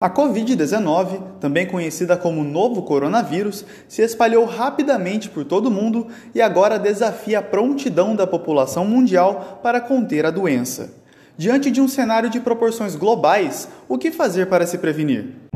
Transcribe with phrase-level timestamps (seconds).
[0.00, 6.40] A Covid-19, também conhecida como novo coronavírus, se espalhou rapidamente por todo o mundo e
[6.40, 10.94] agora desafia a prontidão da população mundial para conter a doença.
[11.36, 15.47] Diante de um cenário de proporções globais, o que fazer para se prevenir?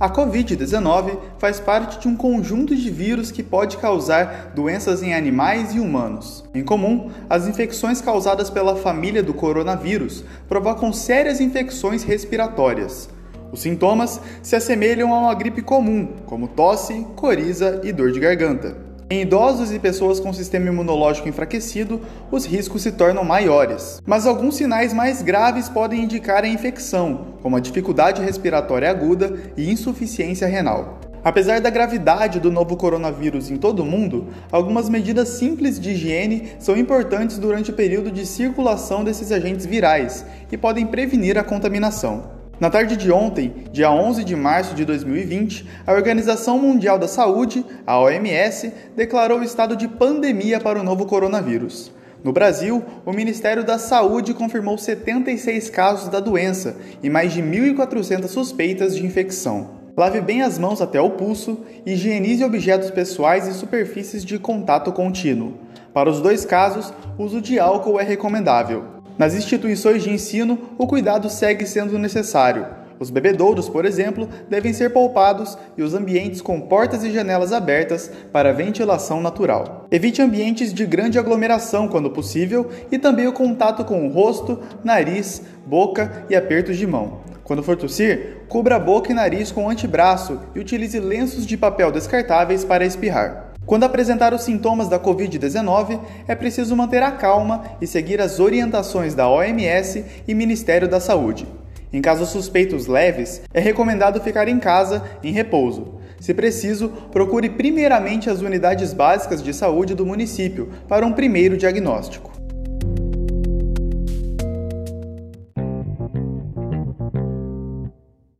[0.00, 5.74] A Covid-19 faz parte de um conjunto de vírus que pode causar doenças em animais
[5.74, 6.44] e humanos.
[6.54, 13.08] Em comum, as infecções causadas pela família do coronavírus provocam sérias infecções respiratórias.
[13.50, 18.87] Os sintomas se assemelham a uma gripe comum, como tosse, coriza e dor de garganta.
[19.10, 24.02] Em idosos e pessoas com sistema imunológico enfraquecido, os riscos se tornam maiores.
[24.04, 29.72] Mas alguns sinais mais graves podem indicar a infecção, como a dificuldade respiratória aguda e
[29.72, 31.00] insuficiência renal.
[31.24, 36.50] Apesar da gravidade do novo coronavírus em todo o mundo, algumas medidas simples de higiene
[36.58, 42.37] são importantes durante o período de circulação desses agentes virais e podem prevenir a contaminação.
[42.60, 47.64] Na tarde de ontem, dia 11 de março de 2020, a Organização Mundial da Saúde,
[47.86, 51.92] a OMS, declarou estado de pandemia para o novo coronavírus.
[52.24, 58.26] No Brasil, o Ministério da Saúde confirmou 76 casos da doença e mais de 1.400
[58.26, 59.78] suspeitas de infecção.
[59.96, 64.90] Lave bem as mãos até o pulso e higienize objetos pessoais e superfícies de contato
[64.90, 65.54] contínuo.
[65.94, 68.97] Para os dois casos, uso de álcool é recomendável.
[69.18, 72.64] Nas instituições de ensino, o cuidado segue sendo necessário.
[73.00, 78.10] Os bebedouros, por exemplo, devem ser poupados e os ambientes com portas e janelas abertas
[78.32, 79.86] para ventilação natural.
[79.90, 85.42] Evite ambientes de grande aglomeração quando possível e também o contato com o rosto, nariz,
[85.66, 87.20] boca e apertos de mão.
[87.42, 92.64] Quando for tossir, cubra boca e nariz com antebraço e utilize lenços de papel descartáveis
[92.64, 93.47] para espirrar.
[93.68, 99.14] Quando apresentar os sintomas da Covid-19, é preciso manter a calma e seguir as orientações
[99.14, 101.46] da OMS e Ministério da Saúde.
[101.92, 105.96] Em casos suspeitos leves, é recomendado ficar em casa, em repouso.
[106.18, 112.37] Se preciso, procure primeiramente as unidades básicas de saúde do município para um primeiro diagnóstico.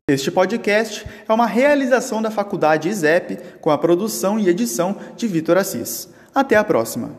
[0.08, 5.58] Este podcast é uma realização da Faculdade ISEP com a produção e edição de Vitor
[5.58, 6.08] Assis.
[6.34, 7.18] Até a próxima!